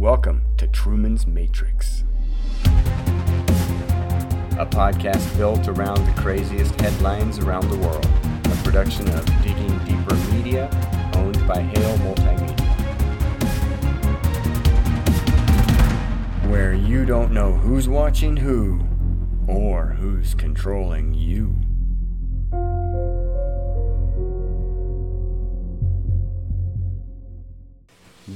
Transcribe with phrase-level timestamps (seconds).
[0.00, 2.04] Welcome to Truman's Matrix,
[2.64, 8.08] a podcast built around the craziest headlines around the world.
[8.46, 10.70] A production of Digging Deeper Media,
[11.16, 12.58] owned by Hale Multimedia.
[16.48, 18.80] Where you don't know who's watching who
[19.46, 21.56] or who's controlling you.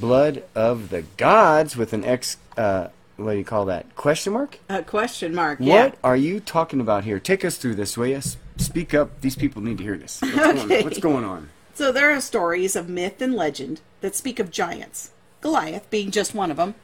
[0.00, 3.94] Blood of the Gods with an X, uh, what do you call that?
[3.94, 4.58] Question mark?
[4.68, 5.58] A question mark.
[5.60, 5.84] Yeah.
[5.86, 7.20] What are you talking about here?
[7.20, 8.20] Take us through this, will you?
[8.56, 9.20] Speak up.
[9.20, 10.20] These people need to hear this.
[10.20, 10.78] What's, going, Okay.
[10.78, 10.84] on?
[10.84, 11.48] What's going on?
[11.74, 16.34] So there are stories of myth and legend that speak of giants, Goliath being just
[16.34, 16.74] one of them.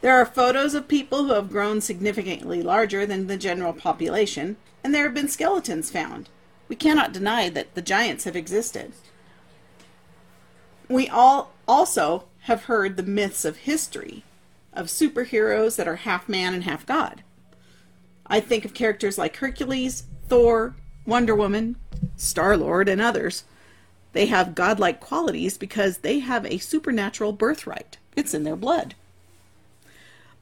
[0.00, 4.94] There are photos of people who have grown significantly larger than the general population, and
[4.94, 6.28] there have been skeletons found.
[6.68, 8.92] We cannot deny that the giants have existed.
[10.88, 14.24] We all also have heard the myths of history
[14.72, 17.22] of superheroes that are half man and half god.
[18.26, 20.74] I think of characters like Hercules, Thor,
[21.06, 21.76] Wonder Woman,
[22.16, 23.44] Star Lord, and others.
[24.14, 27.98] They have godlike qualities because they have a supernatural birthright.
[28.16, 28.96] It's in their blood.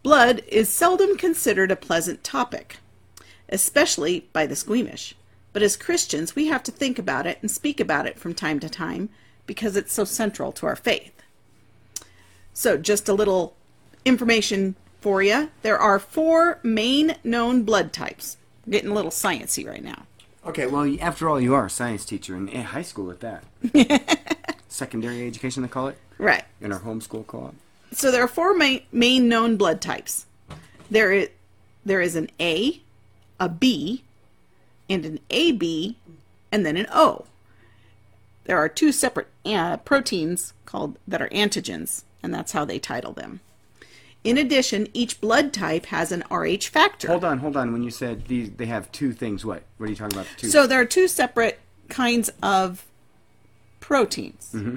[0.02, 2.78] Blood is seldom considered a pleasant topic,
[3.50, 5.14] especially by the squeamish.
[5.52, 8.60] But as Christians, we have to think about it and speak about it from time
[8.60, 9.10] to time
[9.46, 11.12] because it's so central to our faith.
[12.58, 13.54] So, just a little
[14.04, 15.48] information for you.
[15.62, 18.36] There are four main known blood types.
[18.66, 20.06] We're getting a little sciencey right now.
[20.44, 23.44] Okay, well, after all, you are a science teacher in in high school at that.
[24.68, 26.42] Secondary education, they call it, Right.
[26.60, 27.54] in our homeschool co-op.
[27.92, 30.26] So there are four main, main known blood types.
[30.90, 31.28] There is
[31.86, 32.80] there is an A,
[33.38, 34.02] a B,
[34.90, 35.96] and an AB,
[36.50, 37.24] and then an O.
[38.46, 43.12] There are two separate uh, proteins called that are antigens, and that's how they title
[43.12, 43.40] them.
[44.24, 47.08] In addition, each blood type has an Rh factor.
[47.08, 47.72] Hold on, hold on.
[47.72, 49.44] When you said these, they have two things.
[49.44, 49.62] What?
[49.78, 50.26] What are you talking about?
[50.36, 50.48] Two.
[50.48, 52.84] So there are two separate kinds of
[53.80, 54.52] proteins.
[54.54, 54.76] Mm-hmm.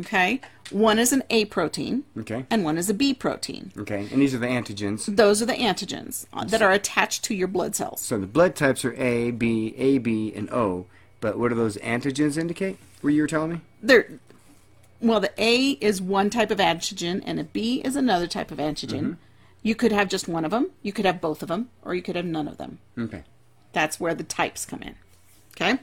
[0.00, 0.40] Okay,
[0.70, 3.72] one is an A protein, okay, and one is a B protein.
[3.76, 4.08] okay.
[4.12, 5.04] And these are the antigens.
[5.16, 8.00] Those are the antigens that are attached to your blood cells.
[8.00, 10.86] So the blood types are A, B, AB, and O.
[11.20, 12.78] But what do those antigens indicate?
[13.02, 13.60] Were you were telling me?
[13.82, 14.08] They're
[15.00, 18.58] well, the A is one type of antigen, and a B is another type of
[18.58, 19.00] antigen.
[19.00, 19.12] Mm-hmm.
[19.62, 22.02] You could have just one of them, you could have both of them, or you
[22.02, 22.78] could have none of them.
[22.98, 23.24] Okay.
[23.72, 24.94] That's where the types come in.
[25.56, 25.78] Okay?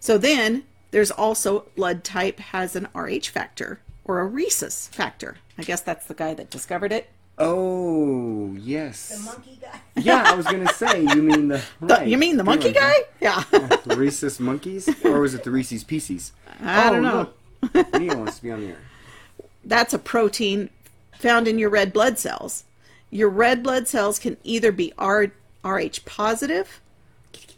[0.00, 5.36] So then there's also blood type has an RH factor or a rhesus factor.
[5.58, 7.08] I guess that's the guy that discovered it.
[7.38, 9.08] Oh yes.
[9.18, 9.80] The monkey guy.
[9.96, 11.00] Yeah, I was gonna say.
[11.02, 11.62] You mean the?
[11.80, 12.94] The- you mean the monkey guy?
[13.20, 13.42] Yeah.
[13.84, 16.32] The Reese's monkeys, or was it the Reese's Pieces?
[16.62, 17.18] I don't Oh, know.
[17.18, 17.38] look.
[17.72, 18.78] Wants to be on the air.
[19.64, 20.70] That's a protein
[21.18, 22.64] found in your red blood cells.
[23.10, 25.32] Your red blood cells can either be R-
[25.64, 26.80] Rh positive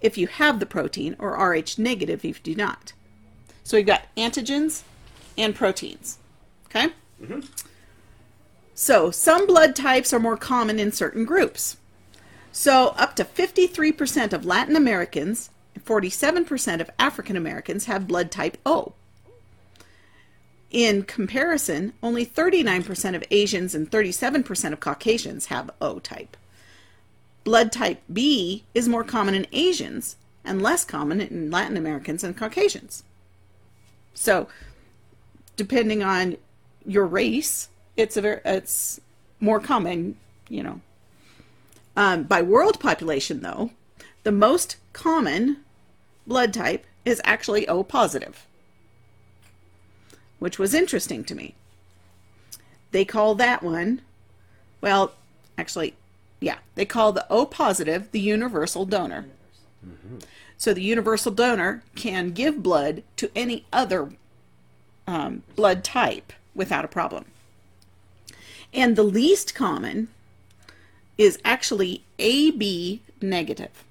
[0.00, 2.92] if you have the protein or Rh negative if you do not.
[3.64, 4.82] So we've got antigens
[5.36, 6.18] and proteins.
[6.66, 6.88] Okay?
[7.20, 7.40] Mm-hmm.
[8.74, 11.78] So some blood types are more common in certain groups.
[12.52, 18.58] So up to 53% of Latin Americans and 47% of African Americans have blood type
[18.64, 18.92] O.
[20.70, 26.36] In comparison, only 39% of Asians and 37% of Caucasians have O type.
[27.44, 32.36] Blood type B is more common in Asians and less common in Latin Americans and
[32.36, 33.04] Caucasians.
[34.14, 34.48] So,
[35.56, 36.36] depending on
[36.84, 39.00] your race, it's a ver- it's
[39.38, 40.16] more common,
[40.48, 40.80] you know.
[41.96, 43.70] Um, by world population, though,
[44.24, 45.58] the most common
[46.26, 48.46] blood type is actually O positive
[50.38, 51.54] which was interesting to me.
[52.90, 54.02] They call that one,
[54.80, 55.14] well,
[55.58, 55.94] actually,
[56.40, 59.26] yeah, they call the O positive the universal donor.
[60.58, 64.10] So the universal donor can give blood to any other
[65.06, 67.26] um, blood type without a problem.
[68.72, 70.08] And the least common
[71.18, 73.84] is actually AB negative.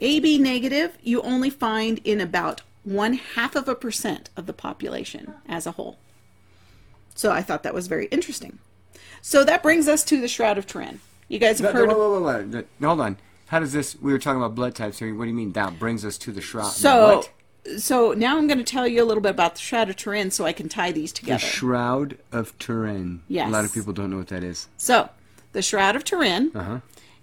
[0.00, 5.34] AB negative you only find in about one half of a percent of the population
[5.48, 5.98] as a whole.
[7.14, 8.58] So I thought that was very interesting.
[9.20, 11.00] So that brings us to the Shroud of Turin.
[11.28, 11.88] You guys have heard.
[11.88, 12.64] whoa, whoa, whoa, whoa.
[12.86, 13.16] Hold on.
[13.48, 13.96] How does this?
[14.00, 15.12] We were talking about blood types here.
[15.14, 16.70] What do you mean that brings us to the shroud?
[16.72, 17.16] so,
[17.64, 17.80] what?
[17.80, 20.30] so now I'm going to tell you a little bit about the Shroud of Turin,
[20.30, 21.40] so I can tie these together.
[21.40, 23.22] the shroud of Turin.
[23.28, 23.48] Yes.
[23.48, 24.68] A lot of people don't know what that is.
[24.76, 25.08] So,
[25.52, 26.80] the Shroud of Turin Uh-huh.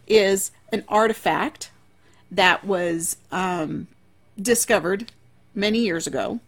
[0.07, 1.71] is an artifact
[2.31, 3.88] that was um,
[4.42, 5.12] discovered
[5.55, 6.39] many years ago.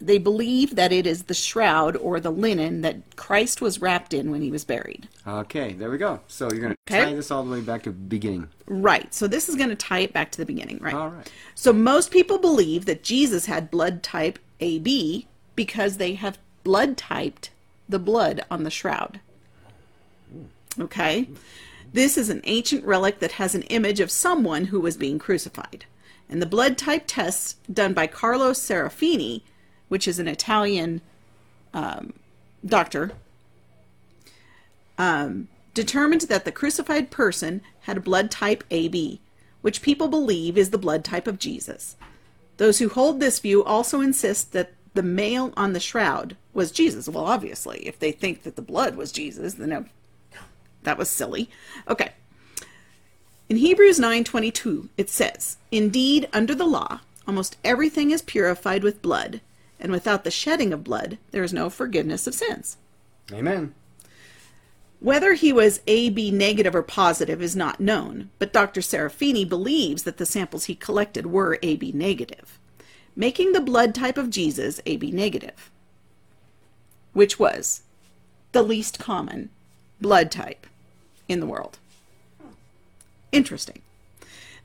[0.00, 4.32] they believe that it is the shroud or the linen that Christ was wrapped in
[4.32, 5.06] when he was buried.
[5.24, 6.18] Okay, there we go.
[6.26, 7.04] So you're going to Okay.
[7.04, 8.48] tie this all the way back to the beginning.
[8.66, 9.14] Right.
[9.14, 10.92] So this is going to tie it back to the beginning, right?
[10.92, 11.30] All right.
[11.54, 17.50] So most people believe that Jesus had blood type AB because they have blood typed
[17.88, 19.20] the blood on the shroud.
[20.80, 21.28] Okay?
[21.92, 25.84] This is an ancient relic that has an image of someone who was being crucified.
[26.32, 29.42] And the blood type tests done by Carlo Serafini,
[29.88, 31.02] which is an Italian
[31.74, 32.14] um,
[32.64, 33.12] doctor,
[34.96, 39.20] um, determined that the crucified person had a blood type AB,
[39.60, 41.96] which people believe is the blood type of Jesus.
[42.56, 47.10] Those who hold this view also insist that the male on the shroud was Jesus.
[47.10, 49.90] Well, obviously, if they think that the blood was Jesus, then
[50.82, 51.50] that was silly.
[51.86, 52.12] Okay.
[53.52, 59.42] In Hebrews 9:22, it says, "Indeed, under the law, almost everything is purified with blood,
[59.78, 62.78] and without the shedding of blood, there is no forgiveness of sins."
[63.30, 63.74] Amen.
[65.00, 68.80] Whether he was AB negative or positive is not known, but Dr.
[68.80, 72.58] Serafini believes that the samples he collected were AB negative,
[73.14, 75.70] making the blood type of Jesus AB negative,
[77.12, 77.82] which was
[78.52, 79.50] the least common
[80.00, 80.66] blood type
[81.28, 81.76] in the world.
[83.32, 83.82] Interesting.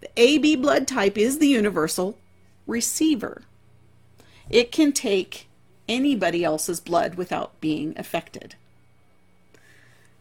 [0.02, 2.18] The AB blood type is the universal
[2.68, 3.44] receiver.
[4.50, 5.48] It can take
[5.88, 8.56] anybody else's blood without being affected.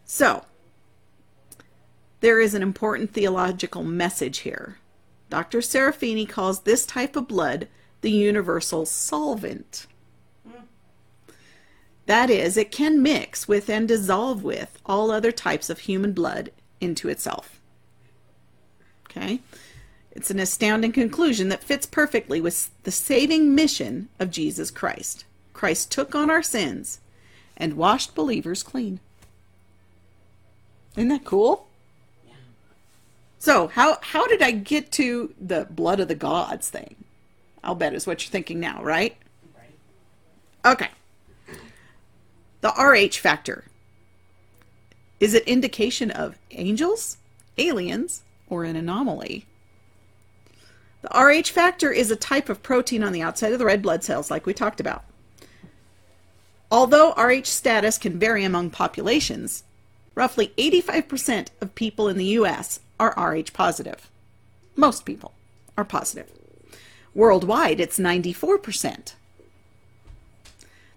[0.04, 0.44] So,
[2.20, 4.78] there is an important theological message here.
[5.28, 5.58] Dr.
[5.58, 7.68] Serafini calls this type of blood
[8.00, 9.86] the universal solvent.
[12.06, 16.52] That is, it can mix with and dissolve with all other types of human blood
[16.80, 17.55] into itself.
[19.16, 19.40] Okay?
[20.12, 25.24] It's an astounding conclusion that fits perfectly with the saving mission of Jesus Christ.
[25.52, 27.00] Christ took on our sins
[27.56, 29.00] and washed believers clean.
[30.96, 31.66] Isn't that cool?
[33.38, 36.96] So how how did I get to the blood of the gods thing?
[37.62, 39.16] I'll bet is what you're thinking now, right?
[40.64, 40.88] Okay.
[42.60, 43.64] The RH factor.
[45.20, 47.18] Is it indication of angels,
[47.56, 49.46] aliens, or an anomaly?
[51.02, 54.02] The RH factor is a type of protein on the outside of the red blood
[54.02, 55.04] cells, like we talked about.
[56.70, 59.62] Although RH status can vary among populations,
[60.14, 64.10] roughly 85% of people in the US are Rh positive.
[64.74, 65.32] Most people
[65.76, 66.30] are positive.
[67.14, 69.14] Worldwide, it's 94%.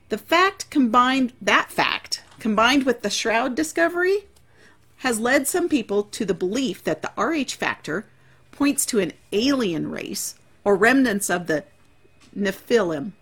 [0.09, 4.25] The fact combined, that fact, combined with the shroud discovery,
[4.99, 8.05] has led some people to the belief that the Rh factor
[8.51, 11.63] points to an alien race or remnants of the
[12.37, 13.13] Nephilim,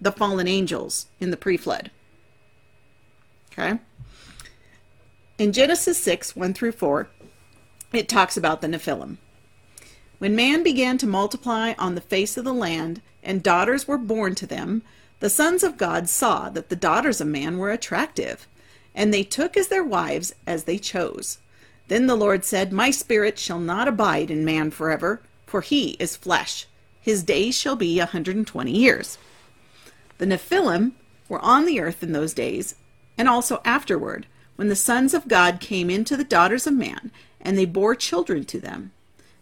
[0.00, 1.90] the fallen angels in the pre flood.
[3.52, 3.78] Okay?
[5.38, 7.08] In Genesis 6 1 through 4,
[7.92, 9.16] it talks about the Nephilim.
[10.18, 14.34] When man began to multiply on the face of the land, and daughters were born
[14.36, 14.82] to them,
[15.20, 18.46] the sons of God saw that the daughters of man were attractive,
[18.94, 21.38] and they took as their wives as they chose.
[21.88, 26.16] Then the Lord said, My spirit shall not abide in man forever, for he is
[26.16, 26.66] flesh.
[27.00, 29.16] His days shall be a hundred and twenty years.
[30.18, 30.92] The Nephilim
[31.28, 32.74] were on the earth in those days,
[33.16, 34.26] and also afterward,
[34.56, 38.44] when the sons of God came into the daughters of man, and they bore children
[38.46, 38.92] to them.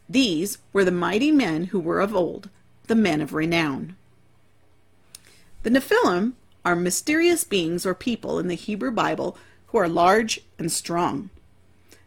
[0.08, 2.50] These were the mighty men who were of old,
[2.86, 3.96] the men of renown.
[5.62, 6.34] The Nephilim
[6.66, 11.30] are mysterious beings or people in the Hebrew Bible who are large and strong.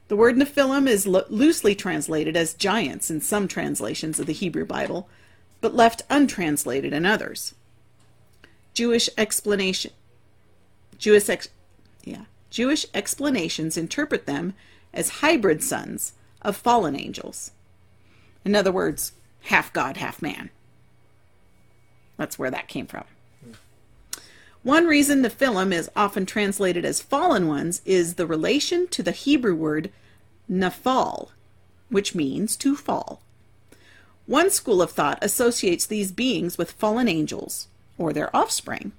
[0.09, 4.65] The word Nephilim is lo- loosely translated as giants in some translations of the Hebrew
[4.65, 5.07] Bible,
[5.61, 7.55] but left untranslated in others.
[8.73, 9.91] Jewish explanation
[10.97, 11.47] Jewish ex,
[12.03, 14.53] yeah, Jewish explanations interpret them
[14.93, 16.11] as hybrid sons
[16.41, 17.51] of fallen angels.
[18.43, 19.13] In other words,
[19.43, 20.49] half God, half man.
[22.17, 23.05] That's where that came from.
[24.63, 29.11] One reason the Nephilim is often translated as fallen ones is the relation to the
[29.11, 29.89] Hebrew word
[30.51, 31.29] naphal,
[31.89, 33.21] which means to fall.
[34.25, 38.91] One school of thought associates these beings with fallen angels or their offspring.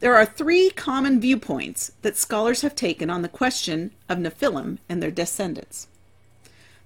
[0.00, 5.02] There are three common viewpoints that scholars have taken on the question of Nephilim and
[5.02, 5.88] their descendants.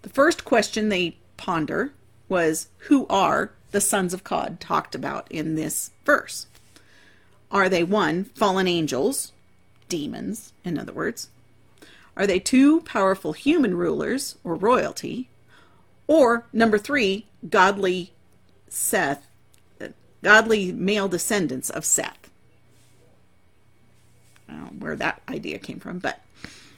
[0.02, 1.92] The first question they ponder
[2.28, 6.47] was who are the sons of God talked about in this verse?
[7.50, 9.33] Are they one, fallen angels,
[9.88, 11.28] demons, in other words?
[12.16, 15.28] Are they two, powerful human rulers or royalty?
[16.07, 18.12] Or number three, godly
[18.69, 19.26] Seth,
[20.23, 22.30] godly male descendants of Seth.
[24.49, 26.21] I don't know where that idea came from, but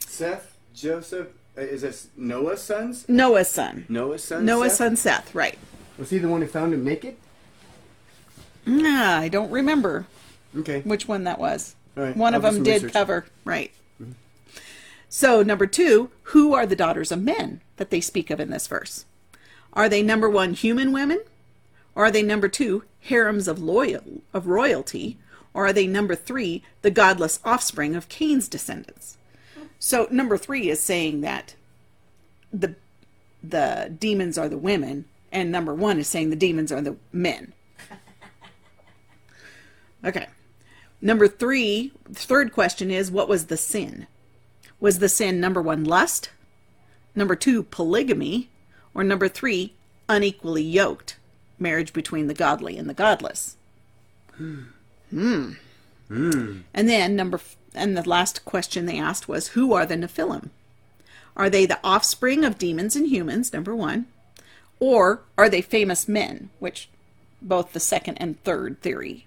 [0.01, 3.09] Seth, Joseph, uh, is this Noah's sons?
[3.09, 3.87] Noah's son.
[3.89, 4.45] Noah's son.
[4.45, 4.79] Noah's Seth?
[4.79, 5.59] son Seth, right.
[5.99, 7.17] Was he the one who found him naked?
[8.65, 10.07] Nah, I don't remember
[10.59, 10.81] Okay.
[10.83, 11.75] which one that was.
[11.97, 12.89] All right, One I'll of them did research.
[12.91, 12.99] Mm-hmm.
[12.99, 13.73] cover, right.
[15.09, 18.67] So, number two, who are the daughters of men that they speak of in this
[18.67, 19.05] verse?
[19.75, 21.21] Are they number one, human women?
[21.95, 25.19] Or are they number two, harems of loyal of royalty?
[25.53, 29.19] Or are they number three, the godless offspring of Cain's descendants?
[29.79, 31.57] So number three is saying that
[32.53, 32.77] the
[33.43, 37.53] the demons are the women, and number one is saying the demons are the men.
[40.05, 40.27] Okay.
[41.05, 44.07] Number three, third question is what was the sin?
[44.79, 46.31] Was the sin number one, lust?
[47.17, 48.49] Number two, polygamy?
[48.95, 49.75] Or number three,
[50.09, 51.17] unequally yoked,
[51.59, 53.57] marriage between the godly and the godless?
[55.11, 55.53] Hmm.
[56.73, 60.51] And then number, f- and the last question they asked was who are the Nephilim?
[61.37, 64.07] Are they the offspring of demons and humans, number one?
[64.79, 66.89] Or are they famous men, which
[67.41, 69.27] both the second and third theory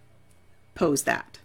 [0.75, 1.39] pose that?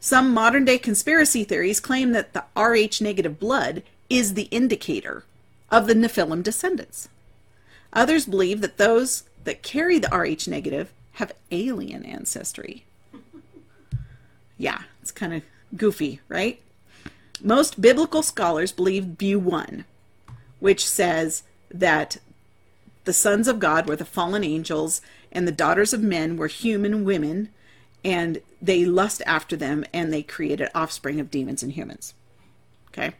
[0.00, 5.24] Some modern day conspiracy theories claim that the Rh negative blood is the indicator
[5.70, 7.08] of the Nephilim descendants.
[7.92, 12.84] Others believe that those that carry the Rh negative have alien ancestry.
[14.56, 15.42] Yeah, it's kind of
[15.74, 16.60] goofy, right?
[17.42, 19.86] Most biblical scholars believe view one,
[20.58, 22.18] which says that
[23.04, 25.00] the sons of God were the fallen angels,
[25.32, 27.48] and the daughters of men were human women,
[28.04, 32.14] and they lust after them, and they created offspring of demons and humans.
[32.88, 33.12] Okay?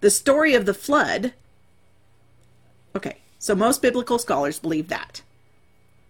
[0.00, 1.34] The story of the flood.
[2.96, 5.22] Okay, so most biblical scholars believe that.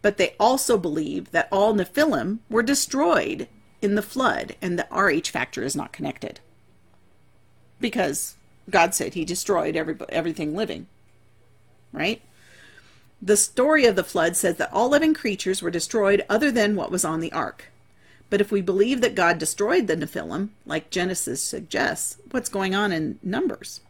[0.02, 3.48] But they also believe that all Nephilim were destroyed
[3.82, 6.40] in the flood, and the RH factor is not connected.
[7.80, 8.36] Because
[8.68, 10.86] God said he destroyed every, everything living.
[11.92, 12.22] Right?
[13.22, 16.90] The story of the flood says that all living creatures were destroyed other than what
[16.90, 17.66] was on the ark.
[18.30, 22.92] But if we believe that God destroyed the Nephilim, like Genesis suggests, what's going on
[22.92, 23.80] in Numbers?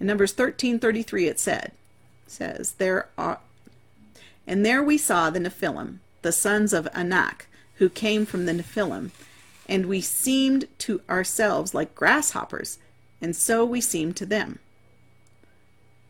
[0.00, 1.72] In Numbers 13:33 it said
[2.26, 3.38] says there are
[4.46, 9.10] and there we saw the Nephilim, the sons of Anak, who came from the Nephilim,
[9.68, 12.78] and we seemed to ourselves like grasshoppers,
[13.20, 14.58] and so we seemed to them.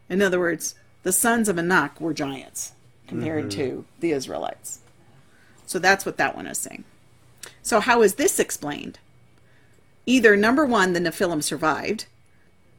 [0.08, 2.72] In other words, the sons of Anak were giants
[3.06, 4.00] compared to mm-hmm.
[4.00, 4.80] the Israelites.
[5.66, 6.84] So that's what that one is saying.
[7.62, 8.98] So, how is this explained?
[10.06, 12.06] Either number one, the Nephilim survived.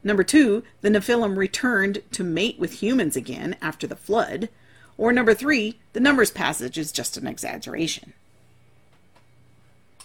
[0.04, 4.50] Number two, the Nephilim returned to mate with humans again after the flood.
[4.98, 8.14] Or number three, the Numbers passage is just an exaggeration.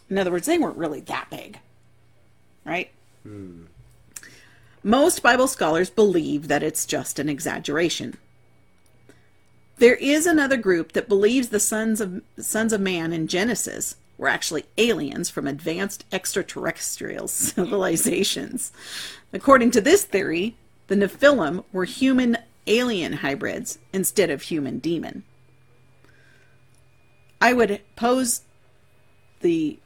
[0.08, 1.58] In other words, they weren't really that big.
[2.64, 2.90] Right?
[3.22, 3.64] Hmm.
[4.82, 8.16] Most Bible scholars believe that it's just an exaggeration.
[9.76, 14.28] There is another group that believes the sons of sons of man in Genesis were
[14.28, 18.72] actually aliens from advanced extraterrestrial civilizations.
[19.32, 20.56] According to this theory,
[20.88, 25.24] the Nephilim were human alien hybrids instead of human demon.
[27.40, 28.42] I would pose
[29.40, 29.78] the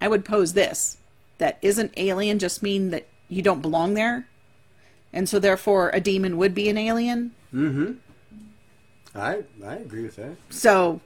[0.00, 0.96] I would pose this
[1.38, 4.26] that isn't alien just mean that you don't belong there?
[5.12, 7.32] And so therefore a demon would be an alien?
[7.54, 7.92] Mm-hmm.
[9.14, 10.36] I I agree with that.
[10.50, 11.00] So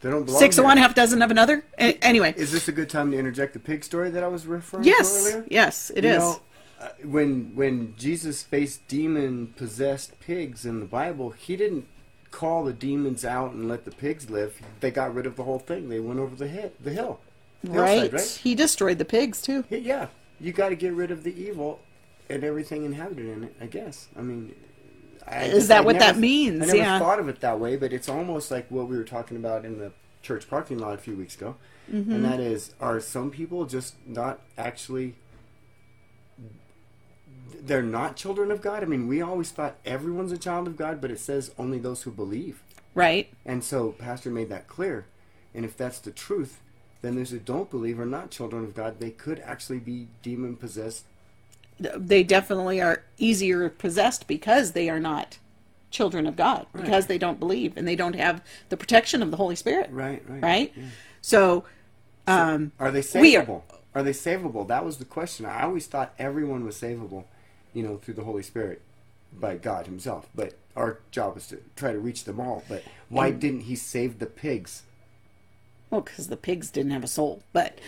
[0.00, 0.68] They don't belong six of there.
[0.68, 1.64] one, half dozen of another?
[1.78, 2.34] A- anyway.
[2.36, 5.12] Is this a good time to interject the pig story that I was referring Yes.
[5.12, 5.44] to earlier?
[5.50, 6.18] Yes, it You is.
[6.18, 6.40] know,
[6.80, 11.86] uh, when when Jesus faced demon possessed pigs in the Bible, he didn't
[12.32, 14.60] call the demons out and let the pigs live.
[14.80, 15.88] They got rid of the whole thing.
[15.88, 17.20] They went over the hill, the hill,
[17.62, 17.90] The right?
[18.10, 18.40] hillside, right?
[18.42, 19.62] He destroyed the pigs too.
[19.70, 20.06] Yeah, Yeah,
[20.44, 21.80] you got to get rid of the evil
[22.28, 23.56] and everything inhabited in it.
[23.60, 24.08] I guess.
[24.16, 24.54] I mean,
[25.26, 26.62] I Is that I what never- that means?
[26.62, 26.98] I never Yeah.
[26.98, 29.78] thought of it that way, but it's almost like what we were talking about in
[29.78, 31.56] the church parking lot a few weeks ago,
[31.92, 32.12] Mm-hmm.
[32.12, 35.14] and that is, are some people just not actually?
[37.60, 38.82] They're not children of God.
[38.82, 42.02] I mean, we always thought everyone's a child of God, but it says only those
[42.02, 42.62] who believe.
[42.94, 43.32] Right?
[43.44, 45.06] And so, Pastor made that clear.
[45.54, 46.60] And if that's the truth,
[47.04, 48.98] then those who don't believe are not children of God.
[48.98, 51.04] They could actually be demon possessed.
[51.78, 55.38] They definitely are easier possessed because they are not
[55.90, 59.36] children of God, because they don't believe and they don't have the protection of the
[59.36, 59.90] Holy Spirit.
[59.92, 60.42] Right, right.
[60.42, 60.74] Right?
[61.20, 61.64] So,
[62.26, 63.62] um, Are they We are- savable?
[63.94, 64.66] Are, they savable?
[64.66, 65.46] That was the question.
[65.46, 67.24] I always thought everyone was savable,
[67.72, 68.80] you know, through the Holy Spirit.
[69.32, 70.28] by God Himself.
[70.32, 72.62] But our job is to try to reach them all.
[72.68, 74.84] But why didn't He save the pigs?
[75.90, 77.78] Well, because the pigs didn't have a soul, but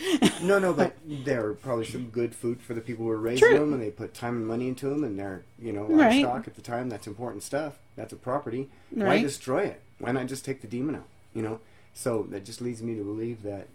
[0.42, 3.58] No, no, but they're probably some good food for the people who are raising True.
[3.58, 6.22] them, and they put time and money into them, and they're you know Right.
[6.22, 6.88] livestock at the time.
[6.88, 7.78] That's important stuff.
[7.96, 8.68] That's a property.
[8.90, 9.82] Why destroy it?
[9.98, 11.08] Why not just take the demon out?
[11.34, 11.60] You know.
[11.94, 13.68] So that just leads me to believe that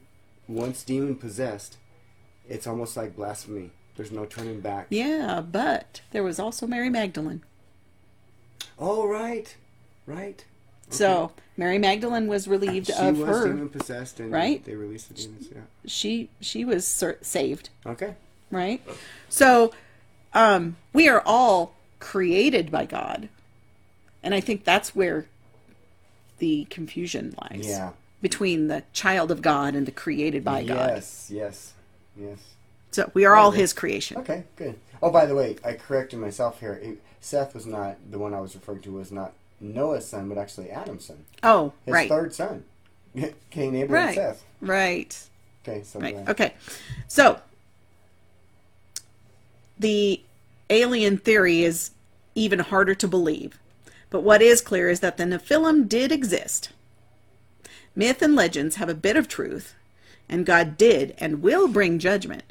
[0.47, 1.77] once demon possessed,
[2.47, 3.71] it's almost like blasphemy.
[3.97, 4.87] There's no turning back.
[4.91, 7.43] yeah, but there was also Mary Magdalene.
[8.79, 9.55] Oh right,
[10.05, 10.45] right.
[10.91, 13.47] So Mary Magdalene was relieved She of was her.
[13.47, 14.63] demon possessed, and Right?
[14.63, 15.49] they released the demons.
[15.51, 15.61] Yeah.
[15.85, 18.15] She she was ser- saved, Okay.
[18.51, 18.81] right?
[19.29, 19.71] So
[20.33, 23.29] um, we are all created by God,
[24.23, 25.25] and I think that's where
[26.39, 27.65] the confusion lies.
[27.67, 27.91] Yeah.
[28.21, 30.91] Between the child of God and the created by God.
[30.95, 31.29] Yes.
[31.33, 31.73] Yes.
[32.19, 32.37] Yes.
[32.91, 33.57] So we are all Okay.
[33.61, 34.17] His creation.
[34.17, 34.77] Okay, good.
[35.01, 36.97] Oh, by the way, I corrected myself here.
[37.21, 38.91] Seth was not the one I was referring to.
[38.91, 41.25] Was not Noah's son, but actually Adam's son.
[41.43, 42.65] Oh, His right, third son,
[43.49, 44.43] Cain, Abel, and Seth.
[44.59, 45.27] right.
[45.63, 46.15] Okay, so Right.
[46.27, 46.53] Okay.
[47.07, 47.39] So
[49.77, 50.21] the
[50.69, 51.91] alien theory is
[52.35, 53.59] even harder to believe.
[54.09, 56.71] But what is clear is that the Nephilim did exist.
[57.95, 59.75] Myth and legends have a bit of truth,
[60.29, 62.43] and God did and will bring judgment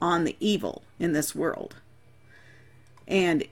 [0.00, 1.76] on the evil in this world.
[3.06, 3.44] And,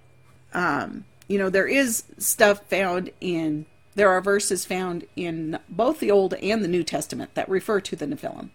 [0.55, 6.11] um, you know, there is stuff found in, there are verses found in both the
[6.11, 8.51] Old and the New Testament that refer to the Nephilim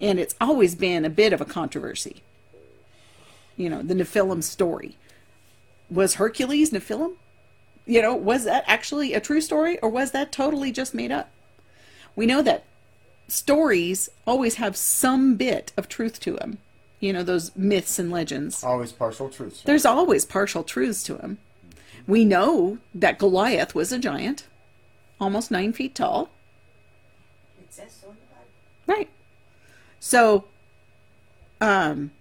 [0.00, 2.22] and it's always been a bit of a controversy.
[3.56, 4.96] You know, the Nephilim story.
[5.90, 7.14] Was Hercules Nephilim?
[7.86, 11.30] You know, was that actually a true story or was that totally just made up?
[12.14, 12.64] We know that
[13.28, 16.58] stories always have some bit of truth to them.
[17.00, 18.64] You know, those myths and legends.
[18.64, 19.58] always partial truths.
[19.58, 19.66] right?
[19.66, 21.38] There's always partial truths to them.
[22.06, 24.46] We know that Goliath was a giant,
[25.20, 26.30] almost nine feet tall.
[27.58, 28.46] It says so in the Bible.
[28.86, 29.10] Right.
[29.98, 30.44] So,
[31.60, 32.12] um,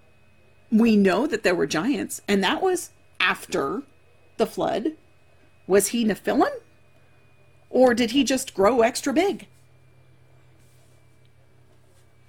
[0.71, 3.83] we know that there were giants, and that was after
[4.37, 4.93] the flood.
[5.67, 6.51] Was he Nephilim?
[7.69, 9.47] Or did he just grow extra big?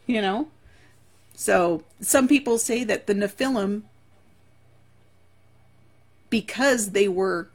[0.07, 0.48] You know?
[1.35, 3.83] So, some people say that the Nephilim,
[6.30, 7.50] because they were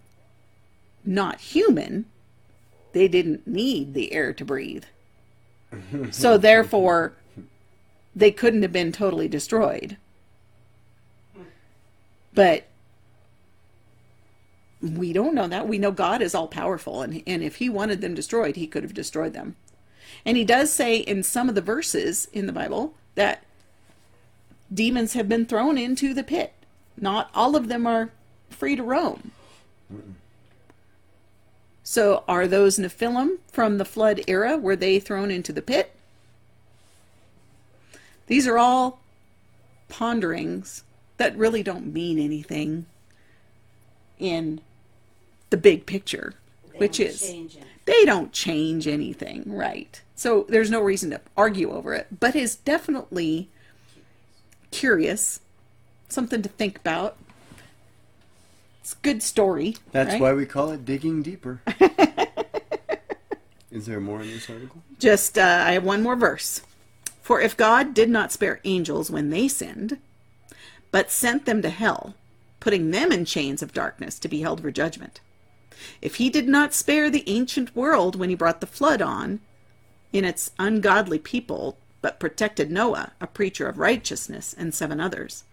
[1.05, 2.05] not human,
[2.93, 4.85] they didn't need the air to breathe.
[6.11, 7.13] So therefore,
[8.13, 9.95] they couldn't have been totally destroyed.
[12.33, 12.65] But
[14.81, 15.67] we don't know that.
[15.67, 18.83] We know God is all powerful, and, and if He wanted them destroyed, He could
[18.83, 19.55] have destroyed them.
[20.25, 23.43] And He does say in some of the verses in the Bible that
[24.73, 26.53] demons have been thrown into the pit.
[26.97, 28.11] Not all of them are
[28.49, 29.31] free to roam.
[31.83, 34.57] So, are those Nephilim from the flood era?
[34.57, 35.95] Were they thrown into the pit?
[38.27, 38.99] These are all
[39.89, 40.83] ponderings
[41.17, 42.85] that really don't mean anything
[44.19, 44.61] in
[45.49, 46.35] the big picture,
[46.71, 47.33] They which is
[47.85, 50.01] they don't change anything, right?
[50.15, 53.49] So there's no reason to argue over it, but is definitely
[54.69, 55.41] curious,
[56.07, 57.17] something to think about.
[58.81, 59.77] It's a good story.
[59.91, 60.21] That's right?
[60.21, 61.61] why we call it digging deeper.
[63.71, 64.81] Is there more in this article?
[64.99, 66.61] Just, uh, I have one more verse.
[67.21, 69.99] For if God did not spare angels when they sinned,
[70.91, 72.15] but sent them to hell,
[72.59, 75.21] putting them in chains of darkness to be held for judgment,
[76.01, 79.39] if he did not spare the ancient world when he brought the flood on
[80.11, 85.43] in its ungodly people, but protected Noah, a preacher of righteousness, and seven others,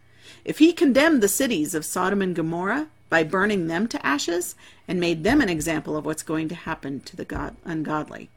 [0.44, 4.54] if he condemned the cities of Sodom and Gomorrah by burning them to ashes
[4.86, 8.28] and made them an example of what's going to happen to the god- ungodly,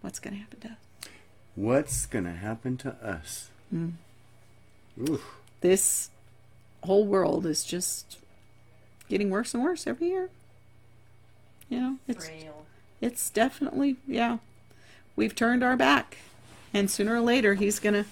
[0.00, 0.78] what's going to happen to us?
[1.56, 3.48] What's gonna happen to us?
[3.70, 3.90] Hmm.
[5.08, 5.22] Oof.
[5.60, 6.10] This
[6.82, 8.18] whole world is just
[9.08, 10.30] getting worse and worse every year.
[11.68, 12.66] You know, it's Frail.
[13.00, 14.38] it's definitely yeah.
[15.14, 16.18] We've turned our back,
[16.72, 18.04] and sooner or later he's gonna.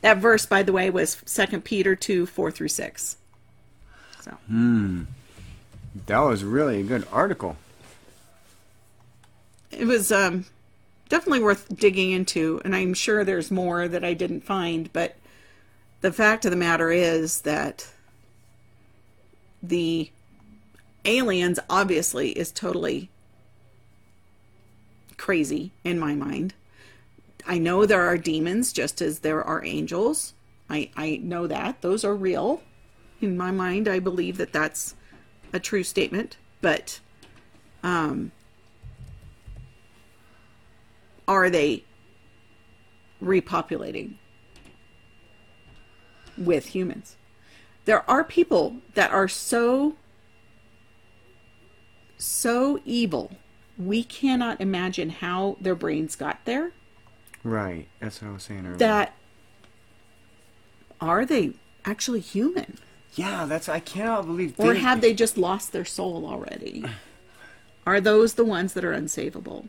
[0.00, 3.18] That verse, by the way, was Second Peter two four through six.
[4.24, 4.36] So
[6.06, 7.56] That was really a good article.
[9.70, 10.46] it was um,
[11.08, 14.90] definitely worth digging into, and I'm sure there's more that I didn't find.
[14.92, 15.16] But
[16.00, 17.88] the fact of the matter is that
[19.62, 20.10] the
[21.04, 23.10] aliens obviously is totally
[25.18, 26.54] crazy in my mind.
[27.46, 30.32] I know there are demons just as there are angels.
[30.70, 31.82] I, I know that.
[31.82, 32.62] Those are real.
[33.24, 34.94] In my mind, I believe that that's
[35.52, 37.00] a true statement, but
[37.82, 38.32] um,
[41.26, 41.84] are they
[43.22, 44.14] repopulating
[46.36, 47.16] with humans?
[47.84, 49.94] There are people that are so
[52.16, 53.32] so evil
[53.76, 56.72] we cannot imagine how their brains got there
[57.44, 57.88] Right.
[58.00, 58.76] That's what I was saying earlier.
[58.78, 59.14] that
[61.00, 61.52] are they
[61.84, 62.78] actually human
[63.14, 64.54] yeah, that's I cannot believe.
[64.58, 66.84] or have they just lost their soul already
[67.86, 69.68] are those the ones that are unsavable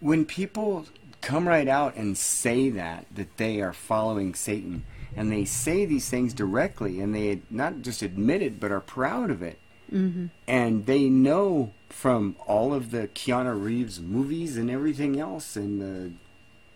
[0.00, 0.86] when people
[1.20, 6.08] come right out and say that that they are following Satan and they say these
[6.08, 9.58] things directly and they not just admit it but are proud of it
[9.92, 10.26] mm-hmm.
[10.48, 16.12] and they know from all of the Keanu Reeves movies and everything else and the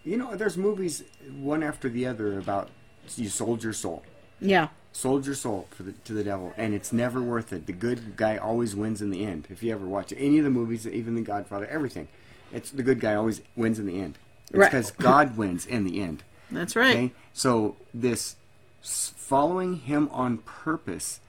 [0.09, 1.03] you know there's movies
[1.37, 2.71] one after the other about
[3.17, 4.05] you sold your soul
[4.41, 7.67] yeah sold your soul for the, to the devil, and it's never worth it.
[7.67, 9.47] The good guy always wins in the end.
[9.51, 12.09] If you ever watch any of the movies, even The Godfather, everything,
[12.51, 14.17] it's the good guy always wins in the end.
[14.49, 14.71] It's Right.
[14.71, 16.23] because God wins in the end.
[16.51, 18.37] that's right Okay, so this
[18.81, 21.21] following Him on purpose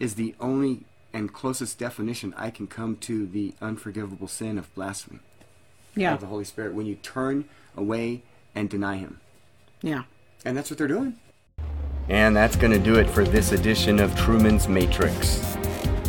[0.00, 0.80] is the only
[1.12, 5.20] and closest definition I can come to the unforgivable sin of blasphemy
[5.94, 7.44] yeah of the Holy Spirit when you turn
[7.76, 8.22] away
[8.54, 9.20] and deny Him.
[9.82, 10.04] yeah
[10.44, 11.18] And that's what they're doing.
[12.08, 15.54] And that's going to do it for this edition of Truman's Matrix,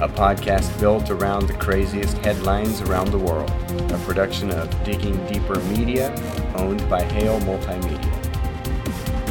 [0.02, 3.50] a podcast built around the craziest headlines around the world,
[3.92, 6.14] a production of Digging Deeper Media,
[6.56, 8.12] owned by Hale Multimedia.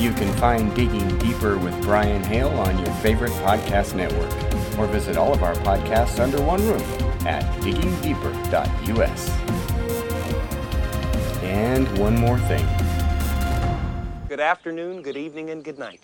[0.00, 4.32] You can find Digging Deeper with Brian Hale on your favorite podcast network,
[4.78, 9.28] or visit all of our podcasts under one roof at diggingdeeper.us.
[11.42, 12.66] And one more thing.
[14.28, 16.00] Good afternoon, good evening, and good night.